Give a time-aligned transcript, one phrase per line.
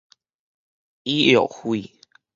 [1.03, 1.93] 醫藥費